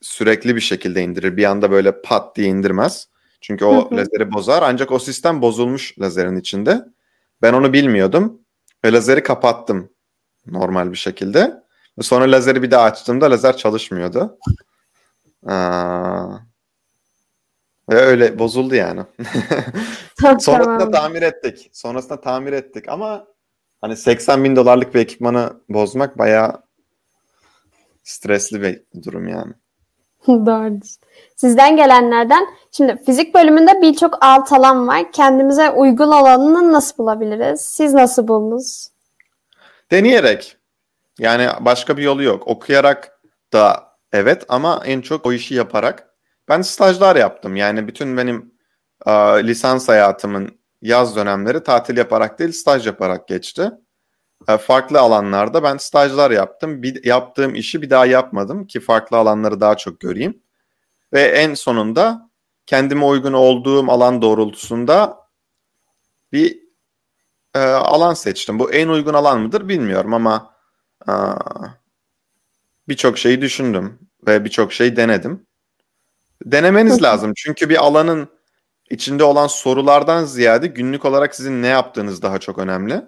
sürekli 0.00 0.56
bir 0.56 0.60
şekilde 0.60 1.02
indirir. 1.02 1.36
Bir 1.36 1.44
anda 1.44 1.70
böyle 1.70 2.02
pat 2.02 2.36
diye 2.36 2.48
indirmez. 2.48 3.08
Çünkü 3.40 3.64
o 3.64 3.90
hı 3.90 3.94
hı. 3.94 3.96
lazeri 3.96 4.32
bozar. 4.32 4.62
Ancak 4.62 4.92
o 4.92 4.98
sistem 4.98 5.42
bozulmuş 5.42 5.98
lazerin 5.98 6.36
içinde. 6.36 6.84
Ben 7.42 7.52
onu 7.52 7.72
bilmiyordum. 7.72 8.40
Ve 8.84 8.92
lazeri 8.92 9.22
kapattım 9.22 9.90
normal 10.46 10.92
bir 10.92 10.96
şekilde. 10.96 11.64
Sonra 12.00 12.32
lazeri 12.32 12.62
bir 12.62 12.70
daha 12.70 12.82
açtığımda 12.82 13.30
lazer 13.30 13.56
çalışmıyordu. 13.56 14.38
Aa, 15.46 16.38
ve 17.90 17.94
öyle 17.94 18.38
bozuldu 18.38 18.74
yani. 18.74 19.00
Sonrasında 20.38 20.90
tamir 20.90 21.22
ettik. 21.22 21.70
Sonrasında 21.72 22.20
tamir 22.20 22.52
ettik 22.52 22.88
ama 22.88 23.26
hani 23.84 23.96
80 23.96 24.44
bin 24.44 24.56
dolarlık 24.56 24.94
bir 24.94 25.00
ekipmanı 25.00 25.52
bozmak 25.68 26.18
bayağı 26.18 26.62
stresli 28.02 28.62
bir 28.62 29.02
durum 29.02 29.28
yani. 29.28 29.52
Doğrudur. 30.26 30.94
Sizden 31.36 31.76
gelenlerden 31.76 32.46
şimdi 32.72 33.04
fizik 33.06 33.34
bölümünde 33.34 33.82
birçok 33.82 34.18
alt 34.20 34.52
alan 34.52 34.88
var. 34.88 35.12
Kendimize 35.12 35.70
uygun 35.70 36.08
olanını 36.08 36.72
nasıl 36.72 36.98
bulabiliriz? 36.98 37.60
Siz 37.60 37.94
nasıl 37.94 38.28
buldunuz? 38.28 38.88
Deneyerek. 39.90 40.56
Yani 41.18 41.48
başka 41.60 41.96
bir 41.96 42.02
yolu 42.02 42.22
yok. 42.22 42.48
Okuyarak 42.48 43.20
da 43.52 43.84
evet 44.12 44.44
ama 44.48 44.82
en 44.84 45.00
çok 45.00 45.26
o 45.26 45.32
işi 45.32 45.54
yaparak. 45.54 46.14
Ben 46.48 46.62
stajlar 46.62 47.16
yaptım. 47.16 47.56
Yani 47.56 47.88
bütün 47.88 48.16
benim 48.16 48.54
e, 49.06 49.12
lisans 49.46 49.88
hayatımın 49.88 50.58
yaz 50.82 51.16
dönemleri 51.16 51.62
tatil 51.62 51.96
yaparak 51.96 52.38
değil 52.38 52.52
staj 52.52 52.86
yaparak 52.86 53.28
geçti. 53.28 53.70
E, 54.48 54.58
farklı 54.58 55.00
alanlarda 55.00 55.62
ben 55.62 55.76
stajlar 55.76 56.30
yaptım. 56.30 56.82
Bir, 56.82 57.04
yaptığım 57.04 57.54
işi 57.54 57.82
bir 57.82 57.90
daha 57.90 58.06
yapmadım 58.06 58.66
ki 58.66 58.80
farklı 58.80 59.16
alanları 59.16 59.60
daha 59.60 59.76
çok 59.76 60.00
göreyim. 60.00 60.42
Ve 61.12 61.22
en 61.22 61.54
sonunda 61.54 62.30
kendime 62.66 63.04
uygun 63.04 63.32
olduğum 63.32 63.90
alan 63.90 64.22
doğrultusunda 64.22 65.18
bir 66.32 66.58
e, 67.54 67.58
alan 67.60 68.14
seçtim. 68.14 68.58
Bu 68.58 68.72
en 68.72 68.88
uygun 68.88 69.14
alan 69.14 69.40
mıdır 69.40 69.68
bilmiyorum 69.68 70.14
ama 70.14 70.54
e, 71.08 71.12
birçok 72.88 73.18
şeyi 73.18 73.40
düşündüm 73.40 73.98
ve 74.26 74.44
birçok 74.44 74.72
şey 74.72 74.96
denedim. 74.96 75.46
Denemeniz 76.44 77.02
lazım. 77.02 77.32
Çünkü 77.36 77.68
bir 77.68 77.84
alanın 77.84 78.28
içinde 78.90 79.24
olan 79.24 79.46
sorulardan 79.46 80.24
ziyade 80.24 80.66
günlük 80.66 81.04
olarak 81.04 81.34
sizin 81.34 81.62
ne 81.62 81.66
yaptığınız 81.66 82.22
daha 82.22 82.38
çok 82.38 82.58
önemli. 82.58 83.02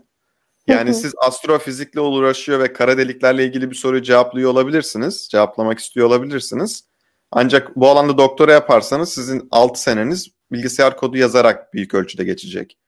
Yani 0.66 0.94
siz 0.94 1.12
astrofizikle 1.18 2.00
uğraşıyor 2.00 2.60
ve 2.60 2.72
kara 2.72 2.98
deliklerle 2.98 3.44
ilgili 3.44 3.70
bir 3.70 3.76
soruyu 3.76 4.02
cevaplıyor 4.02 4.50
olabilirsiniz. 4.50 5.28
Cevaplamak 5.30 5.78
istiyor 5.78 6.06
olabilirsiniz. 6.06 6.88
Ancak 7.30 7.76
bu 7.76 7.88
alanda 7.88 8.18
doktora 8.18 8.52
yaparsanız 8.52 9.12
sizin 9.12 9.48
6 9.50 9.80
seneniz 9.82 10.28
bilgisayar 10.52 10.96
kodu 10.96 11.16
yazarak 11.16 11.74
büyük 11.74 11.94
ölçüde 11.94 12.24
geçecek. 12.24 12.78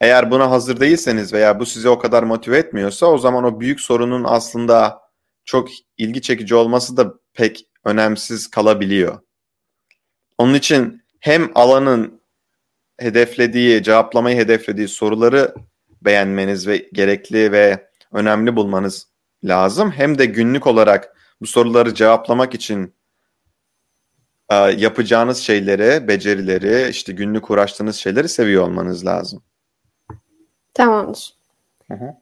Eğer 0.00 0.30
buna 0.30 0.50
hazır 0.50 0.80
değilseniz 0.80 1.32
veya 1.32 1.60
bu 1.60 1.66
sizi 1.66 1.88
o 1.88 1.98
kadar 1.98 2.22
motive 2.22 2.58
etmiyorsa 2.58 3.06
o 3.06 3.18
zaman 3.18 3.44
o 3.44 3.60
büyük 3.60 3.80
sorunun 3.80 4.24
aslında 4.24 5.00
çok 5.44 5.68
ilgi 5.98 6.22
çekici 6.22 6.54
olması 6.54 6.96
da 6.96 7.14
pek 7.34 7.66
önemsiz 7.84 8.50
kalabiliyor. 8.50 9.18
Onun 10.38 10.54
için 10.54 11.02
hem 11.26 11.50
alanın 11.54 12.20
hedeflediği, 12.98 13.82
cevaplamayı 13.82 14.36
hedeflediği 14.36 14.88
soruları 14.88 15.54
beğenmeniz 16.02 16.66
ve 16.66 16.88
gerekli 16.92 17.52
ve 17.52 17.88
önemli 18.12 18.56
bulmanız 18.56 19.06
lazım. 19.44 19.90
Hem 19.90 20.18
de 20.18 20.26
günlük 20.26 20.66
olarak 20.66 21.16
bu 21.40 21.46
soruları 21.46 21.94
cevaplamak 21.94 22.54
için 22.54 22.94
e, 24.50 24.54
yapacağınız 24.54 25.38
şeyleri, 25.38 26.08
becerileri, 26.08 26.90
işte 26.90 27.12
günlük 27.12 27.50
uğraştığınız 27.50 27.96
şeyleri 27.96 28.28
seviyor 28.28 28.64
olmanız 28.64 29.06
lazım. 29.06 29.42
Tamamdır. 30.74 31.34
Hı 31.88 31.94
hı. 31.94 32.14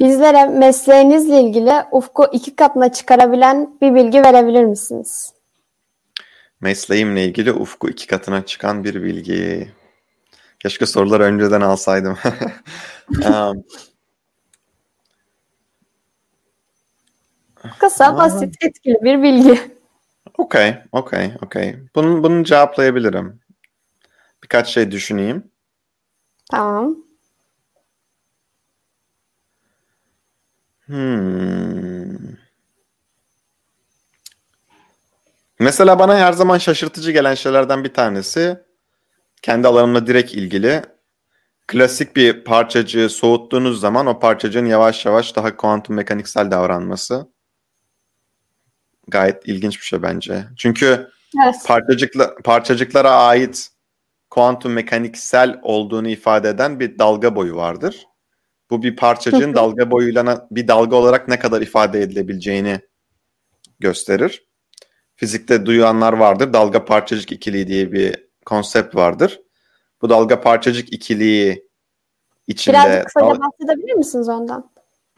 Bizlere 0.00 0.46
mesleğinizle 0.46 1.40
ilgili 1.40 1.72
ufku 1.92 2.26
iki 2.32 2.56
katına 2.56 2.92
çıkarabilen 2.92 3.78
bir 3.80 3.94
bilgi 3.94 4.22
verebilir 4.22 4.64
misiniz? 4.64 5.35
Mesleğimle 6.66 7.24
ilgili 7.24 7.52
ufku 7.52 7.88
iki 7.88 8.06
katına 8.06 8.46
çıkan 8.46 8.84
bir 8.84 9.02
bilgi. 9.02 9.72
Keşke 10.58 10.86
soruları 10.86 11.22
önceden 11.22 11.60
alsaydım. 11.60 12.18
um, 13.26 13.64
Kısa, 17.78 18.16
basit, 18.16 18.54
etkili 18.60 18.98
bir 19.02 19.22
bilgi. 19.22 19.60
Okey, 20.38 20.74
okey, 20.92 21.32
okey. 21.42 21.76
Bunu, 21.94 22.22
bunu 22.22 22.44
cevaplayabilirim. 22.44 23.40
Birkaç 24.42 24.68
şey 24.68 24.90
düşüneyim. 24.90 25.50
Tamam. 26.50 26.96
Hmm. 30.86 31.75
Mesela 35.60 35.98
bana 35.98 36.18
her 36.18 36.32
zaman 36.32 36.58
şaşırtıcı 36.58 37.12
gelen 37.12 37.34
şeylerden 37.34 37.84
bir 37.84 37.94
tanesi 37.94 38.58
kendi 39.42 39.68
alanımla 39.68 40.06
direkt 40.06 40.34
ilgili. 40.34 40.82
Klasik 41.66 42.16
bir 42.16 42.44
parçacığı 42.44 43.08
soğuttuğunuz 43.08 43.80
zaman 43.80 44.06
o 44.06 44.18
parçacığın 44.18 44.66
yavaş 44.66 45.06
yavaş 45.06 45.36
daha 45.36 45.56
kuantum 45.56 45.96
mekaniksel 45.96 46.50
davranması. 46.50 47.28
Gayet 49.08 49.48
ilginç 49.48 49.80
bir 49.80 49.84
şey 49.84 50.02
bence. 50.02 50.44
Çünkü 50.56 51.10
evet. 51.44 51.54
parçacıkla, 51.66 52.34
parçacıklara 52.44 53.10
ait 53.10 53.68
kuantum 54.30 54.72
mekaniksel 54.72 55.60
olduğunu 55.62 56.08
ifade 56.08 56.48
eden 56.48 56.80
bir 56.80 56.98
dalga 56.98 57.36
boyu 57.36 57.56
vardır. 57.56 58.06
Bu 58.70 58.82
bir 58.82 58.96
parçacığın 58.96 59.54
dalga 59.54 59.90
boyuyla 59.90 60.48
bir 60.50 60.68
dalga 60.68 60.96
olarak 60.96 61.28
ne 61.28 61.38
kadar 61.38 61.62
ifade 61.62 62.00
edilebileceğini 62.00 62.80
gösterir 63.80 64.46
fizikte 65.16 65.66
duyanlar 65.66 66.12
vardır. 66.12 66.52
Dalga 66.52 66.84
parçacık 66.84 67.32
ikiliği 67.32 67.66
diye 67.66 67.92
bir 67.92 68.26
konsept 68.46 68.96
vardır. 68.96 69.40
Bu 70.02 70.10
dalga 70.10 70.40
parçacık 70.40 70.92
ikiliği 70.92 71.68
içinde. 72.46 72.76
Birazcık 72.76 73.06
kısaca 73.06 73.26
dal- 73.26 73.40
bahsedebilir 73.40 73.94
misiniz 73.94 74.28
ondan? 74.28 74.70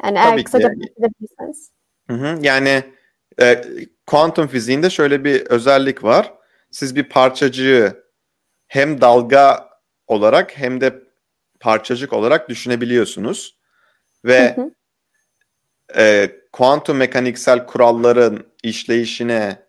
Yani 0.04 0.16
Tabii 0.16 0.28
eğer 0.28 0.38
ki. 0.38 0.44
kısaca 0.44 0.68
bahsedebilirseniz. 0.68 1.70
Hı 2.10 2.14
hı. 2.14 2.38
Yani 2.42 2.84
e, 3.40 3.64
kuantum 4.06 4.46
fiziğinde 4.46 4.90
şöyle 4.90 5.24
bir 5.24 5.46
özellik 5.46 6.04
var. 6.04 6.34
Siz 6.70 6.96
bir 6.96 7.08
parçacığı 7.08 8.04
hem 8.66 9.00
dalga 9.00 9.68
olarak 10.06 10.58
hem 10.58 10.80
de 10.80 11.02
parçacık 11.60 12.12
olarak 12.12 12.48
düşünebiliyorsunuz. 12.48 13.58
Ve 14.24 14.56
Hı 14.56 14.62
hı. 14.62 14.70
e, 16.02 16.30
kuantum 16.52 16.96
mekaniksel 16.96 17.66
kuralların 17.66 18.46
işleyişine 18.62 19.67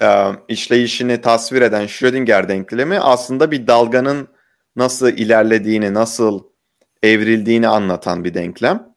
e, 0.00 0.28
işleyişini 0.48 1.20
tasvir 1.20 1.62
eden 1.62 1.86
Schrödinger 1.86 2.48
denklemi 2.48 2.98
aslında 2.98 3.50
bir 3.50 3.66
dalganın 3.66 4.28
nasıl 4.76 5.08
ilerlediğini, 5.08 5.94
nasıl 5.94 6.42
evrildiğini 7.02 7.68
anlatan 7.68 8.24
bir 8.24 8.34
denklem. 8.34 8.94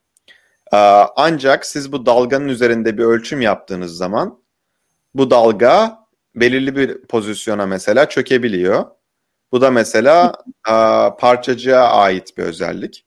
E, 0.72 0.76
ancak 1.16 1.66
siz 1.66 1.92
bu 1.92 2.06
dalganın 2.06 2.48
üzerinde 2.48 2.98
bir 2.98 3.04
ölçüm 3.04 3.40
yaptığınız 3.40 3.96
zaman 3.96 4.42
bu 5.14 5.30
dalga 5.30 5.98
belirli 6.34 6.76
bir 6.76 7.02
pozisyona 7.02 7.66
mesela 7.66 8.08
çökebiliyor. 8.08 8.84
Bu 9.52 9.60
da 9.60 9.70
mesela 9.70 10.32
e, 10.68 10.72
parçacığa 11.18 11.88
ait 11.88 12.38
bir 12.38 12.42
özellik. 12.42 13.06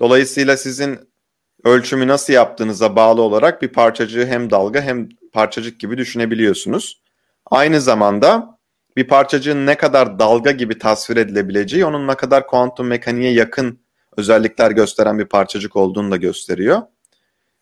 Dolayısıyla 0.00 0.56
sizin 0.56 0.98
ölçümü 1.64 2.08
nasıl 2.08 2.32
yaptığınıza 2.32 2.96
bağlı 2.96 3.22
olarak 3.22 3.62
bir 3.62 3.68
parçacığı 3.68 4.26
hem 4.26 4.50
dalga 4.50 4.80
hem 4.80 5.08
parçacık 5.34 5.80
gibi 5.80 5.98
düşünebiliyorsunuz. 5.98 7.02
Aynı 7.50 7.80
zamanda 7.80 8.58
bir 8.96 9.08
parçacığın 9.08 9.66
ne 9.66 9.76
kadar 9.76 10.18
dalga 10.18 10.50
gibi 10.50 10.78
tasvir 10.78 11.16
edilebileceği 11.16 11.84
onun 11.84 12.08
ne 12.08 12.14
kadar 12.14 12.46
kuantum 12.46 12.86
mekaniğe 12.86 13.32
yakın 13.32 13.80
özellikler 14.16 14.70
gösteren 14.70 15.18
bir 15.18 15.24
parçacık 15.24 15.76
olduğunu 15.76 16.10
da 16.10 16.16
gösteriyor. 16.16 16.82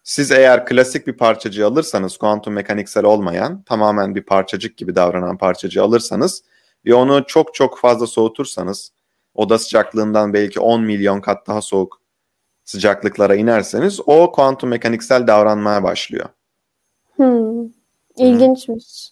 Siz 0.05 0.31
eğer 0.31 0.67
klasik 0.67 1.07
bir 1.07 1.17
parçacığı 1.17 1.67
alırsanız 1.67 2.17
kuantum 2.17 2.55
mekaniksel 2.55 3.05
olmayan 3.05 3.63
tamamen 3.63 4.15
bir 4.15 4.23
parçacık 4.23 4.77
gibi 4.77 4.95
davranan 4.95 5.39
parçacığı 5.39 5.83
alırsanız 5.83 6.43
ve 6.87 6.95
onu 6.95 7.25
çok 7.27 7.55
çok 7.55 7.79
fazla 7.79 8.07
soğutursanız 8.07 8.93
oda 9.35 9.59
sıcaklığından 9.59 10.33
belki 10.33 10.61
10 10.61 10.83
milyon 10.83 11.21
kat 11.21 11.47
daha 11.47 11.63
soğuk 11.63 12.01
sıcaklıklara 12.65 13.35
inerseniz 13.35 14.01
o 14.07 14.33
kuantum 14.33 14.71
mekaniksel 14.71 15.27
davranmaya 15.27 15.83
başlıyor. 15.83 16.29
Hmm. 17.23 17.69
İlginçmiş. 18.17 19.11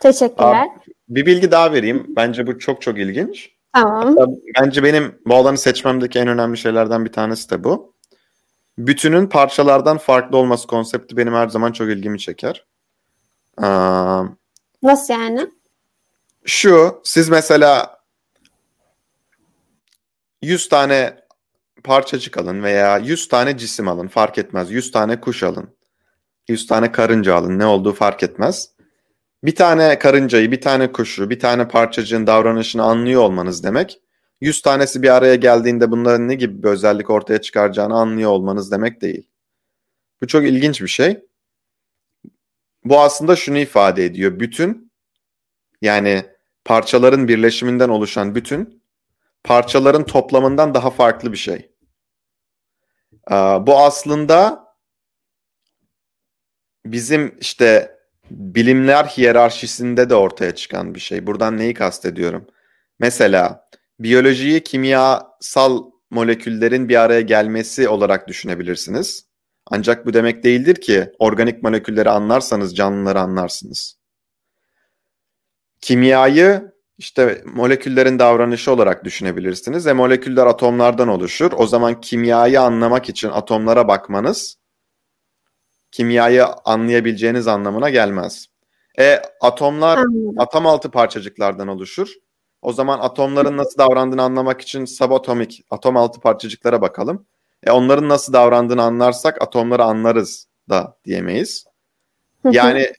Teşekkürler. 0.00 0.68
Bir 1.08 1.26
bilgi 1.26 1.50
daha 1.50 1.72
vereyim. 1.72 2.06
Bence 2.08 2.46
bu 2.46 2.58
çok 2.58 2.82
çok 2.82 2.98
ilginç. 2.98 3.50
Tamam. 3.72 4.16
Bence 4.60 4.82
benim 4.82 5.18
bu 5.26 5.34
alanı 5.34 5.58
seçmemdeki 5.58 6.18
en 6.18 6.28
önemli 6.28 6.58
şeylerden 6.58 7.04
bir 7.04 7.12
tanesi 7.12 7.50
de 7.50 7.64
bu. 7.64 7.94
Bütünün 8.78 9.26
parçalardan 9.26 9.98
farklı 9.98 10.36
olması 10.36 10.66
konsepti 10.66 11.16
benim 11.16 11.34
her 11.34 11.48
zaman 11.48 11.72
çok 11.72 11.88
ilgimi 11.88 12.18
çeker. 12.18 12.66
Aa, 13.56 14.24
Nasıl 14.82 15.14
yani? 15.14 15.46
şu, 16.44 17.00
siz 17.04 17.28
mesela 17.28 18.00
100 20.42 20.68
tane 20.68 21.16
parçacık 21.84 22.38
alın 22.38 22.62
veya 22.62 22.98
100 22.98 23.28
tane 23.28 23.58
cisim 23.58 23.88
alın 23.88 24.08
fark 24.08 24.38
etmez. 24.38 24.70
100 24.70 24.90
tane 24.92 25.20
kuş 25.20 25.42
alın. 25.42 25.74
100 26.48 26.66
tane 26.66 26.92
karınca 26.92 27.34
alın 27.34 27.58
ne 27.58 27.66
olduğu 27.66 27.92
fark 27.92 28.22
etmez. 28.22 28.70
Bir 29.44 29.54
tane 29.54 29.98
karıncayı, 29.98 30.52
bir 30.52 30.60
tane 30.60 30.92
kuşu, 30.92 31.30
bir 31.30 31.40
tane 31.40 31.68
parçacığın 31.68 32.26
davranışını 32.26 32.82
anlıyor 32.82 33.22
olmanız 33.22 33.64
demek. 33.64 34.00
100 34.40 34.62
tanesi 34.62 35.02
bir 35.02 35.16
araya 35.16 35.34
geldiğinde 35.34 35.90
bunların 35.90 36.28
ne 36.28 36.34
gibi 36.34 36.62
bir 36.62 36.68
özellik 36.68 37.10
ortaya 37.10 37.40
çıkaracağını 37.40 37.94
anlıyor 37.94 38.30
olmanız 38.30 38.72
demek 38.72 39.02
değil. 39.02 39.28
Bu 40.22 40.26
çok 40.26 40.44
ilginç 40.44 40.82
bir 40.82 40.88
şey. 40.88 41.20
Bu 42.84 43.00
aslında 43.00 43.36
şunu 43.36 43.58
ifade 43.58 44.04
ediyor. 44.04 44.40
Bütün 44.40 44.92
yani 45.82 46.24
parçaların 46.64 47.28
birleşiminden 47.28 47.88
oluşan 47.88 48.34
bütün 48.34 48.82
parçaların 49.44 50.04
toplamından 50.06 50.74
daha 50.74 50.90
farklı 50.90 51.32
bir 51.32 51.36
şey. 51.36 51.70
Bu 53.60 53.78
aslında 53.78 54.64
bizim 56.86 57.34
işte 57.40 57.96
bilimler 58.30 59.04
hiyerarşisinde 59.04 60.10
de 60.10 60.14
ortaya 60.14 60.54
çıkan 60.54 60.94
bir 60.94 61.00
şey. 61.00 61.26
Buradan 61.26 61.58
neyi 61.58 61.74
kastediyorum? 61.74 62.46
Mesela 62.98 63.68
biyolojiyi 64.00 64.62
kimyasal 64.62 65.82
moleküllerin 66.10 66.88
bir 66.88 66.96
araya 66.96 67.20
gelmesi 67.20 67.88
olarak 67.88 68.28
düşünebilirsiniz. 68.28 69.26
Ancak 69.66 70.06
bu 70.06 70.14
demek 70.14 70.44
değildir 70.44 70.74
ki 70.74 71.12
organik 71.18 71.62
molekülleri 71.62 72.10
anlarsanız 72.10 72.76
canlıları 72.76 73.20
anlarsınız. 73.20 73.98
Kimyayı 75.80 76.72
işte 76.98 77.42
moleküllerin 77.46 78.18
davranışı 78.18 78.72
olarak 78.72 79.04
düşünebilirsiniz. 79.04 79.86
E 79.86 79.92
moleküller 79.92 80.46
atomlardan 80.46 81.08
oluşur. 81.08 81.52
O 81.56 81.66
zaman 81.66 82.00
kimyayı 82.00 82.60
anlamak 82.60 83.08
için 83.08 83.28
atomlara 83.28 83.88
bakmanız 83.88 84.61
kimyayı 85.92 86.46
anlayabileceğiniz 86.46 87.48
anlamına 87.48 87.90
gelmez. 87.90 88.46
E 88.98 89.22
atomlar 89.40 89.98
Anladım. 89.98 90.34
atom 90.38 90.66
altı 90.66 90.90
parçacıklardan 90.90 91.68
oluşur. 91.68 92.08
O 92.62 92.72
zaman 92.72 92.98
atomların 92.98 93.56
nasıl 93.56 93.78
davrandığını 93.78 94.22
anlamak 94.22 94.60
için 94.60 94.84
subatomik 94.84 95.64
atom 95.70 95.96
altı 95.96 96.20
parçacıklara 96.20 96.82
bakalım. 96.82 97.26
E 97.64 97.70
onların 97.70 98.08
nasıl 98.08 98.32
davrandığını 98.32 98.82
anlarsak 98.82 99.42
atomları 99.42 99.84
anlarız 99.84 100.46
da 100.68 100.96
diyemeyiz. 101.04 101.64
Yani 102.50 102.92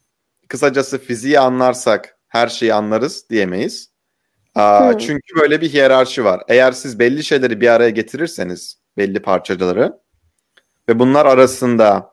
kısacası 0.48 1.00
fiziği 1.00 1.40
anlarsak 1.40 2.18
her 2.28 2.48
şeyi 2.48 2.74
anlarız 2.74 3.30
diyemeyiz. 3.30 3.90
Aa, 4.56 4.98
çünkü 5.00 5.36
böyle 5.42 5.62
bir 5.62 5.74
hiyerarşi 5.74 6.26
var. 6.26 6.42
Eğer 6.48 6.72
siz 6.72 7.00
belli 7.00 7.24
şeyleri 7.24 7.62
bir 7.62 7.68
araya 7.68 7.90
getirirseniz 7.90 8.78
belli 8.98 9.22
parçaları 9.22 10.00
ve 10.90 11.00
bunlar 11.00 11.26
arasında 11.26 12.13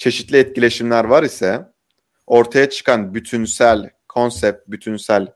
çeşitli 0.00 0.36
etkileşimler 0.36 1.04
var 1.04 1.22
ise 1.22 1.68
ortaya 2.26 2.70
çıkan 2.70 3.14
bütünsel 3.14 3.90
konsept, 4.08 4.68
bütünsel 4.68 5.32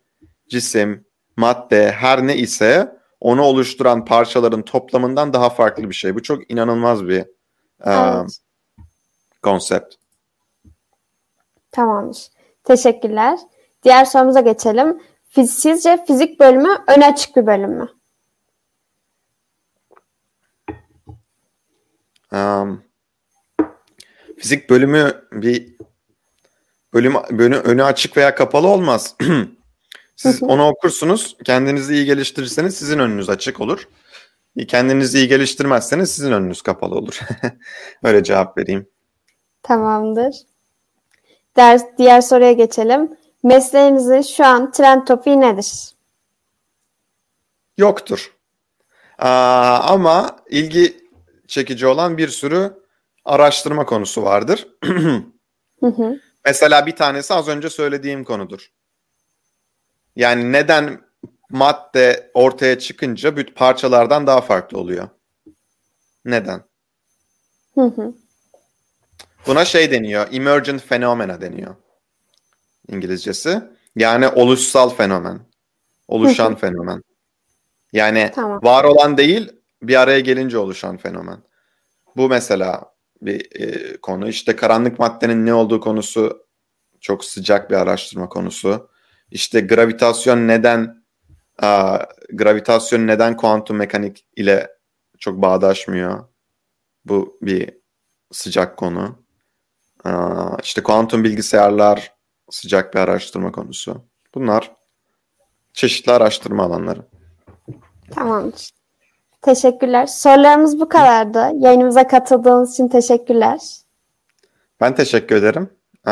cisim, 0.48 1.06
madde 1.36 1.92
her 1.92 2.26
ne 2.26 2.36
ise 2.36 2.98
onu 3.20 3.42
oluşturan 3.42 4.04
parçaların 4.04 4.62
toplamından 4.62 5.32
daha 5.32 5.50
farklı 5.50 5.88
bir 5.88 5.94
şey. 5.94 6.14
Bu 6.14 6.22
çok 6.22 6.50
inanılmaz 6.50 7.06
bir 7.06 7.18
e, 7.20 7.26
Evet. 7.84 8.38
konsept. 9.42 9.94
Tamamdır. 11.72 12.28
Teşekkürler. 12.64 13.38
Diğer 13.82 14.04
sorumuza 14.04 14.40
geçelim. 14.40 15.02
Sizce 15.46 16.04
fizik 16.06 16.40
bölümü 16.40 16.76
öne 16.86 17.06
açık 17.06 17.36
bir 17.36 17.46
bölüm 17.46 17.70
mü? 17.70 17.88
Um, 22.32 22.84
fizik 24.44 24.70
bölümü 24.70 25.26
bir 25.32 25.74
bölüm 26.94 27.14
bölü, 27.30 27.56
önü 27.56 27.84
açık 27.84 28.16
veya 28.16 28.34
kapalı 28.34 28.68
olmaz. 28.68 29.16
Siz 30.16 30.42
Hı 30.42 30.46
hı. 30.46 30.48
onu 30.48 30.68
okursunuz, 30.68 31.36
kendinizi 31.44 31.94
iyi 31.94 32.04
geliştirirseniz 32.04 32.76
sizin 32.76 32.98
önünüz 32.98 33.30
açık 33.30 33.60
olur. 33.60 33.88
Kendinizi 34.68 35.18
iyi 35.18 35.28
geliştirmezseniz 35.28 36.10
sizin 36.10 36.32
önünüz 36.32 36.62
kapalı 36.62 36.94
olur. 36.94 37.20
Öyle 38.02 38.24
cevap 38.24 38.58
vereyim. 38.58 38.88
Tamamdır. 39.62 40.36
Ders, 41.56 41.84
diğer 41.98 42.20
soruya 42.20 42.52
geçelim. 42.52 43.16
Mesleğinizin 43.42 44.22
şu 44.22 44.44
an 44.44 44.72
trend 44.72 45.06
topiği 45.06 45.40
nedir? 45.40 45.94
Yoktur. 47.78 48.32
Aa, 49.18 49.78
ama 49.78 50.36
ilgi 50.50 50.96
çekici 51.46 51.86
olan 51.86 52.18
bir 52.18 52.28
sürü 52.28 52.83
araştırma 53.24 53.86
konusu 53.86 54.22
vardır. 54.22 54.68
Hı 55.80 55.86
hı. 55.86 56.20
Mesela 56.44 56.86
bir 56.86 56.96
tanesi 56.96 57.34
az 57.34 57.48
önce 57.48 57.70
söylediğim 57.70 58.24
konudur. 58.24 58.70
Yani 60.16 60.52
neden 60.52 61.00
madde 61.50 62.30
ortaya 62.34 62.78
çıkınca 62.78 63.36
bütün 63.36 63.54
parçalardan 63.54 64.26
daha 64.26 64.40
farklı 64.40 64.78
oluyor? 64.78 65.08
Neden? 66.24 66.62
Hı 67.74 67.84
hı. 67.84 68.14
Buna 69.46 69.64
şey 69.64 69.90
deniyor, 69.90 70.28
emergent 70.32 70.88
phenomena 70.88 71.40
deniyor 71.40 71.74
İngilizcesi. 72.88 73.62
Yani 73.96 74.28
oluşsal 74.28 74.90
fenomen, 74.90 75.40
oluşan 76.08 76.54
fenomen. 76.54 77.02
Yani 77.92 78.30
Tamam. 78.34 78.60
var 78.62 78.84
olan 78.84 79.16
değil, 79.18 79.52
bir 79.82 80.00
araya 80.00 80.20
gelince 80.20 80.58
oluşan 80.58 80.96
fenomen. 80.96 81.38
Bu 82.16 82.28
mesela 82.28 82.93
bir 83.26 83.60
e, 83.60 83.96
konu. 83.96 84.28
İşte 84.28 84.56
karanlık 84.56 84.98
maddenin 84.98 85.46
ne 85.46 85.54
olduğu 85.54 85.80
konusu 85.80 86.46
çok 87.00 87.24
sıcak 87.24 87.70
bir 87.70 87.74
araştırma 87.74 88.28
konusu. 88.28 88.90
İşte 89.30 89.60
gravitasyon 89.60 90.48
neden 90.48 91.04
aa, 91.62 91.98
gravitasyon 92.32 93.06
neden 93.06 93.36
kuantum 93.36 93.76
mekanik 93.76 94.26
ile 94.36 94.70
çok 95.18 95.42
bağdaşmıyor? 95.42 96.24
Bu 97.04 97.38
bir 97.42 97.74
sıcak 98.32 98.76
konu. 98.76 99.24
Ee, 100.06 100.10
işte 100.62 100.82
kuantum 100.82 101.24
bilgisayarlar 101.24 102.12
sıcak 102.50 102.94
bir 102.94 102.98
araştırma 102.98 103.52
konusu. 103.52 104.04
Bunlar 104.34 104.76
çeşitli 105.72 106.12
araştırma 106.12 106.64
alanları. 106.64 107.08
Tamamdır. 108.10 108.70
Teşekkürler. 109.44 110.06
Sorularımız 110.06 110.80
bu 110.80 110.88
kadardı. 110.88 111.50
Yayınımıza 111.54 112.06
katıldığınız 112.06 112.72
için 112.72 112.88
teşekkürler. 112.88 113.60
Ben 114.80 114.94
teşekkür 114.94 115.36
ederim. 115.36 115.70
Ee, 116.08 116.10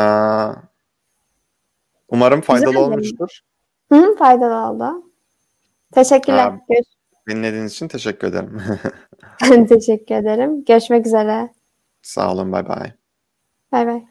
umarım 2.09 2.41
faydalı 2.41 2.69
Güzel 2.69 2.83
olmuştur. 2.83 3.39
Hı, 3.91 4.15
faydalı 4.15 4.69
oldu. 4.71 5.03
Teşekkürler. 5.93 6.53
Görüş- 6.69 6.87
Dinlediğiniz 7.29 7.71
için 7.71 7.87
teşekkür 7.87 8.27
ederim. 8.27 8.61
Ben 9.51 9.65
teşekkür 9.67 10.15
ederim. 10.15 10.65
Görüşmek 10.65 11.05
üzere. 11.07 11.49
Sağ 12.01 12.33
olun, 12.33 12.51
bay 12.51 12.67
bay. 12.67 12.91
Bay 13.71 13.87
bay. 13.87 14.03